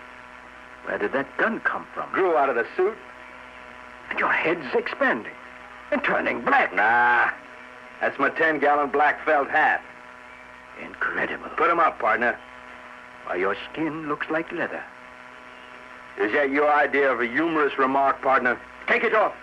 Where 0.86 0.98
did 0.98 1.13
that 1.13 1.38
gun 1.38 1.62
come 1.62 1.88
from? 1.93 2.12
Grew 2.12 2.36
out 2.36 2.50
of 2.50 2.55
the 2.55 2.65
suit. 2.75 2.98
And 4.10 4.20
your 4.20 4.32
head's 4.32 4.75
expanding 4.75 5.32
and 5.91 6.03
turning 6.03 6.41
black. 6.41 6.75
Nah, 6.75 7.29
that's 8.01 8.20
my 8.20 8.29
10 8.29 8.60
gallon 8.60 8.89
black 8.89 9.24
felt 9.25 9.50
hat. 9.50 9.82
Incredible. 10.82 11.50
Put 11.55 11.70
'em 11.70 11.79
up, 11.79 12.00
partner. 12.00 12.38
Why, 13.25 13.36
your 13.36 13.55
skin 13.72 14.10
looks 14.10 14.29
like 14.29 14.51
leather. 14.51 14.84
Is 16.17 16.32
that 16.34 16.50
your 16.50 16.72
idea 16.72 17.12
of 17.12 17.22
a 17.22 17.25
humorous 17.25 17.77
remark, 17.77 18.22
partner? 18.22 18.60
Take 18.88 19.03
it 19.03 19.15
off. 19.15 19.34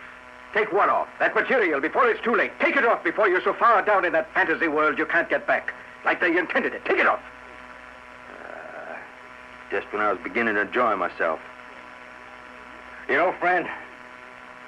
Take 0.53 0.73
what 0.73 0.89
off? 0.89 1.09
That 1.21 1.35
material 1.35 1.81
before 1.81 2.09
it's 2.09 2.23
too 2.23 2.35
late. 2.35 2.53
Take 2.59 2.77
it 2.77 2.85
off 2.85 3.05
before 3.05 3.29
you're 3.29 3.43
so 3.43 3.55
far 3.55 3.83
down 3.83 4.05
in 4.05 4.13
that 4.13 4.33
fantasy 4.35 4.69
world 4.69 4.99
you 4.99 5.07
can't 5.07 5.29
get 5.29 5.47
back. 5.47 5.73
Like 6.05 6.21
they 6.21 6.37
intended 6.37 6.75
it. 6.75 6.85
Take 6.85 6.99
it 6.99 7.07
off. 7.07 7.21
Uh, 8.33 8.95
just 9.71 9.93
when 9.93 10.03
I 10.03 10.11
was 10.13 10.21
beginning 10.23 10.55
to 10.55 10.63
enjoy 10.63 10.97
myself. 10.97 11.41
You 13.09 13.17
know, 13.17 13.33
friend, 13.39 13.69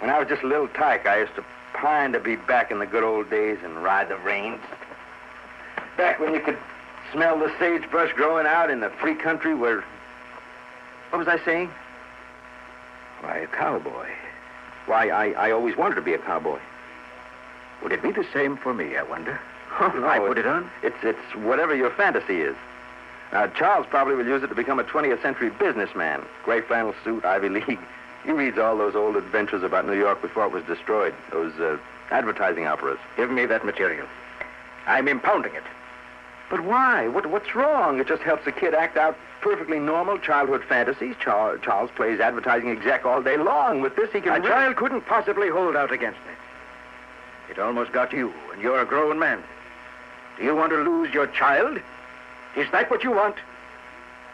when 0.00 0.10
I 0.10 0.18
was 0.18 0.28
just 0.28 0.42
a 0.42 0.46
little 0.46 0.68
tyke, 0.68 1.06
I 1.06 1.20
used 1.20 1.34
to 1.34 1.44
pine 1.74 2.12
to 2.12 2.20
be 2.20 2.36
back 2.36 2.70
in 2.70 2.78
the 2.78 2.86
good 2.86 3.02
old 3.02 3.28
days 3.30 3.58
and 3.64 3.82
ride 3.82 4.08
the 4.08 4.18
reins. 4.18 4.60
Back 5.96 6.20
when 6.20 6.32
you 6.32 6.40
could 6.40 6.58
smell 7.12 7.38
the 7.38 7.52
sagebrush 7.58 8.12
growing 8.14 8.46
out 8.46 8.70
in 8.70 8.80
the 8.80 8.90
free 8.90 9.14
country 9.14 9.54
where. 9.54 9.84
What 11.10 11.18
was 11.18 11.28
I 11.28 11.44
saying? 11.44 11.70
Why, 13.20 13.38
a 13.38 13.46
cowboy. 13.46 14.08
Why, 14.86 15.08
I, 15.08 15.30
I 15.48 15.50
always 15.52 15.76
wanted 15.76 15.94
to 15.96 16.02
be 16.02 16.14
a 16.14 16.18
cowboy. 16.18 16.58
Would 17.82 17.92
it 17.92 18.02
be 18.02 18.12
the 18.12 18.26
same 18.32 18.56
for 18.56 18.72
me, 18.74 18.96
I 18.96 19.02
wonder? 19.02 19.40
Oh, 19.80 19.86
If 19.86 20.04
I 20.04 20.18
put 20.18 20.36
it 20.36 20.46
on? 20.46 20.70
It's, 20.82 21.02
it's 21.02 21.34
whatever 21.34 21.74
your 21.74 21.88
fantasy 21.88 22.42
is. 22.42 22.54
Now, 23.32 23.46
Charles 23.46 23.86
probably 23.88 24.14
will 24.16 24.26
use 24.26 24.42
it 24.42 24.48
to 24.48 24.54
become 24.54 24.78
a 24.78 24.84
20th 24.84 25.22
century 25.22 25.48
businessman. 25.48 26.22
Gray 26.44 26.60
flannel 26.60 26.94
suit, 27.02 27.24
Ivy 27.24 27.48
League. 27.48 27.78
He 28.24 28.30
reads 28.30 28.56
all 28.58 28.76
those 28.76 28.94
old 28.94 29.16
adventures 29.16 29.64
about 29.64 29.84
New 29.84 29.98
York 29.98 30.22
before 30.22 30.44
it 30.44 30.52
was 30.52 30.62
destroyed. 30.64 31.12
Those 31.32 31.52
uh, 31.58 31.76
advertising 32.12 32.66
operas. 32.68 32.98
Give 33.16 33.30
me 33.30 33.46
that 33.46 33.64
material. 33.64 34.06
I'm 34.86 35.08
impounding 35.08 35.54
it. 35.56 35.64
But 36.50 36.60
why? 36.60 37.08
What, 37.08 37.26
what's 37.26 37.54
wrong? 37.54 37.98
It 37.98 38.06
just 38.06 38.22
helps 38.22 38.46
a 38.46 38.52
kid 38.52 38.74
act 38.74 38.96
out 38.96 39.16
perfectly 39.40 39.78
normal 39.78 40.18
childhood 40.18 40.62
fantasies. 40.68 41.16
Charles, 41.18 41.60
Charles 41.62 41.90
plays 41.94 42.20
advertising 42.20 42.70
exec 42.70 43.04
all 43.04 43.22
day 43.22 43.36
long. 43.36 43.80
With 43.80 43.96
this, 43.96 44.10
he 44.12 44.20
can. 44.20 44.32
A 44.32 44.34
really- 44.36 44.48
child 44.48 44.76
couldn't 44.76 45.06
possibly 45.06 45.48
hold 45.48 45.76
out 45.76 45.92
against 45.92 46.20
it. 46.30 47.50
It 47.52 47.58
almost 47.58 47.92
got 47.92 48.12
you, 48.12 48.32
and 48.52 48.62
you're 48.62 48.80
a 48.80 48.86
grown 48.86 49.18
man. 49.18 49.42
Do 50.38 50.44
you 50.44 50.54
want 50.54 50.70
to 50.70 50.78
lose 50.78 51.12
your 51.12 51.26
child? 51.26 51.78
Is 52.56 52.70
that 52.72 52.90
what 52.90 53.02
you 53.02 53.10
want? 53.10 53.36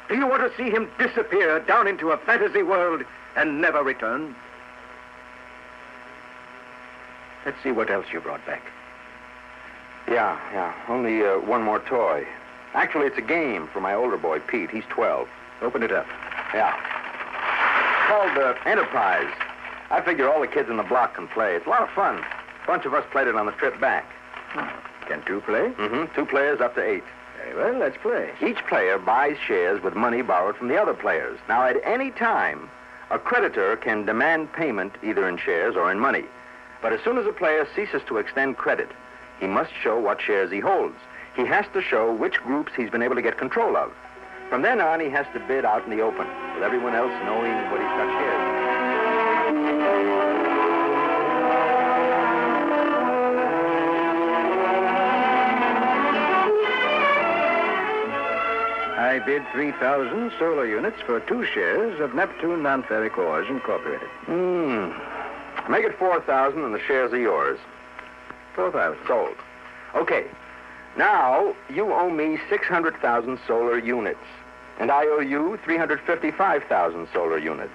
Do 0.09 0.17
you 0.17 0.27
want 0.27 0.43
to 0.49 0.57
see 0.57 0.71
him 0.71 0.91
disappear 0.99 1.61
down 1.61 1.87
into 1.87 2.11
a 2.11 2.19
fantasy 2.19 2.63
world 2.63 3.03
and 3.37 3.61
never 3.61 3.83
return? 3.83 4.35
Let's 7.45 7.63
see 7.63 7.73
what 7.73 7.91
else 7.91 8.07
you 8.13 8.21
brought 8.21 8.45
back. 8.47 8.63
Yeah, 10.11 10.39
yeah. 10.53 10.75
Only 10.89 11.23
uh, 11.23 11.39
one 11.41 11.63
more 11.63 11.81
toy. 11.81 12.27
Actually, 12.75 13.07
it's 13.07 13.19
a 13.19 13.23
game 13.23 13.69
for 13.73 13.81
my 13.81 13.95
older 13.95 14.17
boy, 14.17 14.41
Pete. 14.41 14.71
He's 14.71 14.85
12. 14.89 15.29
Open 15.63 15.83
it 15.83 15.93
up. 15.93 16.07
Yeah. 16.55 16.75
Called 18.09 18.39
uh, 18.39 18.55
Enterprise. 18.65 19.33
I 19.91 20.01
figure 20.03 20.31
all 20.31 20.41
the 20.41 20.47
kids 20.47 20.69
in 20.69 20.77
the 20.77 20.83
block 20.83 21.15
can 21.15 21.29
play. 21.29 21.55
It's 21.55 21.67
a 21.67 21.71
lot 21.71 21.83
of 21.83 21.91
fun. 21.91 22.19
A 22.19 22.67
bunch 22.67 22.85
of 22.85 22.95
us 22.95 23.05
played 23.11 23.27
it 23.27 23.37
on 23.37 23.47
the 23.47 23.53
trip 23.53 23.81
back. 23.81 24.07
Can 25.07 25.23
two 25.25 25.41
play? 25.41 25.73
Mm-hmm. 25.79 26.15
Two 26.15 26.27
players 26.27 26.61
up 26.61 26.75
to 26.75 26.83
eight. 26.83 27.05
Very 27.39 27.55
well, 27.57 27.79
let's 27.79 27.97
play. 28.03 28.31
Each 28.43 28.59
player 28.69 28.99
buys 28.99 29.37
shares 29.47 29.83
with 29.83 29.95
money 29.95 30.23
borrowed 30.23 30.57
from 30.57 30.69
the 30.69 30.77
other 30.77 30.95
players. 30.95 31.39
Now, 31.49 31.65
at 31.65 31.77
any 31.85 32.11
time, 32.11 32.69
a 33.11 33.19
creditor 33.19 33.77
can 33.77 34.05
demand 34.05 34.53
payment 34.53 34.93
either 35.03 35.29
in 35.29 35.39
shares 35.39 35.77
or 35.77 35.91
in 35.91 35.99
money. 35.99 36.25
But 36.83 36.93
as 36.93 37.01
soon 37.03 37.17
as 37.17 37.27
a 37.27 37.33
player 37.33 37.67
ceases 37.75 38.03
to 38.09 38.19
extend 38.19 38.57
credit, 38.59 38.89
he 39.41 39.47
must 39.47 39.73
show 39.83 39.99
what 39.99 40.21
shares 40.21 40.51
he 40.51 40.61
holds. 40.61 40.97
He 41.37 41.45
has 41.47 41.67
to 41.73 41.81
show 41.81 42.13
which 42.13 42.39
groups 42.39 42.73
he's 42.77 42.91
been 42.91 43.03
able 43.03 43.15
to 43.15 43.23
get 43.23 43.39
control 43.39 43.77
of. 43.77 43.93
From 44.49 44.63
then 44.63 44.81
on, 44.81 44.99
he 44.99 45.11
has 45.11 45.27
to 45.35 45.41
bid 45.41 45.65
out 45.65 45.85
in 45.85 45.91
the 45.91 46.01
open, 46.01 46.27
with 46.55 46.63
everyone 46.63 46.95
else 46.95 47.13
knowing 47.25 47.53
what 47.71 47.81
he's 47.81 47.91
got 47.91 48.09
shares. 48.19 48.59
I 58.99 59.21
bid 59.21 59.43
3,000 59.53 60.33
solar 60.39 60.67
units 60.67 61.01
for 61.03 61.21
two 61.21 61.45
shares 61.45 62.01
of 62.01 62.15
Neptune 62.15 62.63
Nonferric 62.63 63.17
Ores 63.19 63.49
Incorporated. 63.49 64.09
Hmm. 64.27 64.91
Make 65.71 65.85
it 65.85 65.99
4,000 65.99 66.65
and 66.65 66.75
the 66.75 66.81
shares 66.81 67.13
are 67.13 67.19
yours. 67.19 67.59
4,000. 68.59 68.99
Sold. 69.07 69.37
Okay. 69.95 70.25
Now, 70.97 71.55
you 71.73 71.93
owe 71.93 72.11
me 72.11 72.41
600,000 72.51 73.39
solar 73.47 73.79
units, 73.79 74.19
and 74.81 74.91
I 74.91 75.05
owe 75.07 75.21
you 75.21 75.61
355,000 75.65 77.09
solar 77.13 77.39
units. 77.39 77.73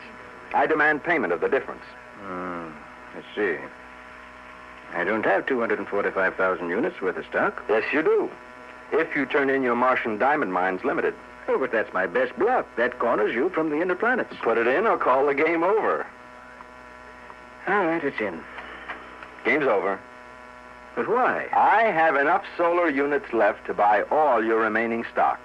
I 0.54 0.68
demand 0.68 1.02
payment 1.02 1.32
of 1.32 1.40
the 1.40 1.48
difference. 1.48 1.84
Hmm. 2.20 2.72
Let's 3.16 3.28
see. 3.34 3.56
I 4.94 5.06
don't 5.06 5.26
have 5.26 5.46
245,000 5.46 6.70
units 6.70 7.00
worth 7.02 7.16
of 7.16 7.26
stock. 7.28 7.64
Yes, 7.70 7.84
you 7.94 8.04
do. 8.04 8.30
If 8.92 9.16
you 9.16 9.26
turn 9.26 9.50
in 9.50 9.64
your 9.64 9.76
Martian 9.76 10.18
Diamond 10.18 10.52
Mines 10.52 10.84
Limited. 10.84 11.14
Oh, 11.48 11.58
but 11.58 11.72
that's 11.72 11.94
my 11.94 12.08
best 12.08 12.38
block. 12.38 12.68
That 12.76 13.00
corners 13.00 13.34
you 13.34 13.48
from 13.50 13.70
the 13.70 13.82
inner 13.82 13.96
planets. 13.96 14.36
Put 14.42 14.58
it 14.58 14.68
in 14.68 14.86
or 14.86 14.98
call 14.98 15.28
the 15.28 15.34
game 15.34 15.64
over. 15.64 16.06
All 17.68 17.86
right, 17.86 18.04
it's 18.04 18.20
in. 18.20 18.42
Game's 19.46 19.66
over. 19.66 19.98
But 20.96 21.08
why? 21.08 21.48
I 21.52 21.84
have 21.92 22.16
enough 22.16 22.44
solar 22.58 22.90
units 22.90 23.34
left 23.34 23.66
to 23.66 23.74
buy 23.74 24.04
all 24.12 24.44
your 24.44 24.60
remaining 24.60 25.06
stock. 25.12 25.40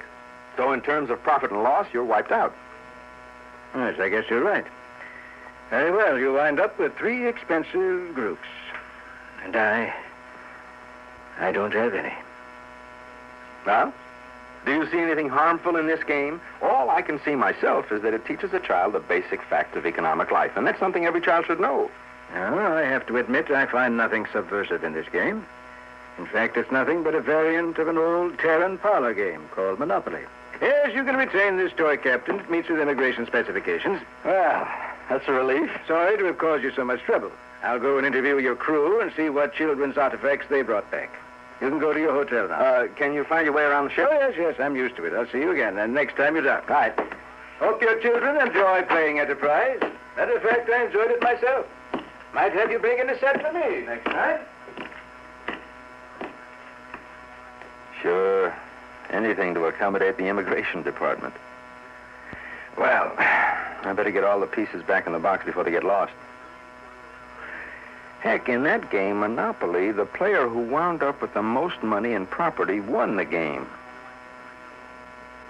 So 0.57 0.73
in 0.73 0.81
terms 0.81 1.11
of 1.11 1.23
profit 1.23 1.51
and 1.51 1.63
loss, 1.63 1.87
you're 1.93 2.05
wiped 2.05 2.33
out. 2.33 2.55
Yes, 3.75 3.99
I 3.99 4.09
guess 4.09 4.25
you're 4.29 4.43
right. 4.43 4.67
Very 5.71 5.91
well, 5.91 6.19
you 6.19 6.33
wind 6.33 6.61
up 6.61 6.79
with 6.79 6.97
three 6.97 7.27
expensive 7.27 8.15
groups. 8.15 8.47
And 9.45 9.57
I. 9.57 9.95
I 11.39 11.53
don't 11.53 11.73
have 11.73 11.95
any. 11.95 12.15
Well, 13.65 13.93
do 14.65 14.73
you 14.73 14.91
see 14.91 14.99
anything 14.99 15.29
harmful 15.29 15.77
in 15.77 15.87
this 15.87 16.03
game? 16.05 16.41
All 16.61 16.91
I 16.91 17.03
can 17.03 17.21
see 17.25 17.35
myself 17.35 17.93
is 17.93 18.03
that 18.03 18.15
it 18.15 18.27
teaches 18.27 18.53
a 18.53 18.61
child 18.61 18.95
the 18.95 19.01
basic 19.01 19.43
facts 19.45 19.77
of 19.77 19.87
economic 19.87 20.31
life, 20.31 20.53
and 20.57 20.67
that's 20.67 20.81
something 20.81 21.07
every 21.07 21.21
child 21.21 21.47
should 21.47 21.61
know. 21.61 21.91
No, 22.35 22.77
I 22.77 22.83
have 22.83 23.07
to 23.07 23.17
admit 23.17 23.51
I 23.51 23.67
find 23.67 23.97
nothing 23.97 24.27
subversive 24.33 24.85
in 24.85 24.93
this 24.93 25.09
game. 25.09 25.47
In 26.19 26.27
fact, 26.27 26.57
it's 26.57 26.71
nothing 26.71 27.03
but 27.03 27.15
a 27.15 27.21
variant 27.21 27.79
of 27.79 27.89
an 27.89 27.97
old 27.97 28.39
Terran 28.39 28.79
parlor 28.79 29.15
game 29.15 29.49
called 29.53 29.79
Monopoly. 29.79 30.23
Yes, 30.61 30.91
you 30.95 31.05
can 31.05 31.17
retain 31.17 31.57
this 31.57 31.73
toy, 31.73 31.97
Captain. 31.97 32.41
It 32.41 32.51
meets 32.51 32.69
with 32.69 32.81
immigration 32.81 33.27
specifications. 33.27 34.01
Well, 34.25 34.67
that's 35.09 35.29
a 35.29 35.33
relief. 35.33 35.71
Sorry 35.87 36.19
to 36.19 36.25
have 36.25 36.39
caused 36.39 36.65
you 36.65 36.73
so 36.73 36.85
much 36.85 37.01
trouble. 37.03 37.31
I'll 37.63 37.79
go 37.79 37.99
and 37.99 38.07
interview 38.07 38.39
your 38.39 38.57
crew 38.57 39.01
and 39.01 39.13
see 39.17 39.31
what 39.31 39.55
children's 39.55 39.97
artifacts 39.97 40.47
they 40.51 40.63
brought 40.63 40.91
back. 40.91 41.11
You 41.61 41.69
can 41.71 41.79
go 41.79 41.93
to 41.93 41.99
your 41.99 42.13
hotel 42.13 42.49
now. 42.49 42.55
Uh, 42.55 42.89
can 42.89 43.15
you 43.15 43.25
find 43.25 43.45
your 43.45 43.55
way 43.55 43.63
around 43.63 43.87
the 43.87 43.91
ship? 43.95 44.09
oh, 44.11 44.15
yes, 44.15 44.35
yes, 44.37 44.55
I'm 44.61 44.77
used 44.77 44.97
to 44.97 45.05
it. 45.05 45.13
I'll 45.13 45.29
see 45.29 45.39
you 45.39 45.51
again, 45.53 45.79
and 45.79 45.95
next 45.95 46.17
time 46.17 46.35
you're 46.35 46.45
down. 46.45 46.63
Right. 46.69 46.95
Hope 47.59 47.83
your 47.83 48.01
children 48.01 48.41
enjoy 48.41 48.83
playing 48.83 49.19
Enterprise. 49.19 49.81
Matter 50.17 50.37
of 50.37 50.43
fact, 50.43 50.71
I 50.71 50.87
enjoyed 50.87 51.11
it 51.11 51.23
myself. 51.23 51.67
Might 52.39 52.53
have 52.53 52.71
you 52.71 52.79
bring 52.79 53.01
in 53.01 53.11
a 53.11 53.19
set 53.19 53.43
for 53.43 53.53
me 53.53 53.85
next 53.85 54.05
time. 54.05 54.39
Sure. 58.01 58.55
Anything 59.11 59.55
to 59.55 59.65
accommodate 59.65 60.19
the 60.19 60.29
immigration 60.29 60.85
department. 60.85 61.35
Well, 62.77 63.13
I 63.19 63.93
better 63.93 64.13
get 64.13 64.23
all 64.23 64.39
the 64.39 64.47
pieces 64.47 64.85
back 64.85 65.09
in 65.09 65.15
the 65.15 65.19
box 65.19 65.47
before 65.47 65.65
they 65.65 65.73
get 65.73 65.83
lost. 65.83 66.13
Heck, 68.21 68.49
in 68.49 68.63
that 68.63 68.89
game, 68.89 69.19
Monopoly, 69.19 69.91
the 69.91 70.07
player 70.07 70.49
who 70.49 70.61
wound 70.61 71.03
up 71.03 71.21
with 71.21 71.35
the 71.35 71.43
most 71.43 71.83
money 71.83 72.15
and 72.15 72.31
property 72.31 72.79
won 72.79 73.17
the 73.17 73.25
game. 73.25 73.67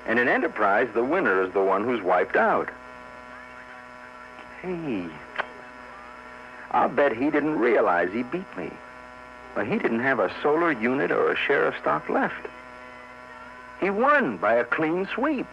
And 0.07 0.19
in 0.19 0.27
Enterprise, 0.27 0.89
the 0.95 1.05
winner 1.05 1.43
is 1.43 1.53
the 1.53 1.63
one 1.63 1.85
who's 1.85 2.01
wiped 2.01 2.37
out. 2.37 2.71
Hey, 4.63 5.07
I'll 6.71 6.89
bet 6.89 7.17
he 7.17 7.31
didn't 7.31 7.59
realize 7.59 8.13
he 8.13 8.23
beat 8.23 8.57
me. 8.57 8.71
Well, 9.57 9.65
he 9.65 9.79
didn't 9.79 10.01
have 10.01 10.21
a 10.21 10.33
solar 10.43 10.73
unit 10.73 11.11
or 11.11 11.33
a 11.33 11.37
share 11.37 11.67
of 11.67 11.77
stock 11.77 12.09
left. 12.09 12.47
He 13.81 13.91
won 13.91 14.37
by 14.37 14.55
a 14.55 14.65
clean 14.65 15.07
sweep. 15.15 15.47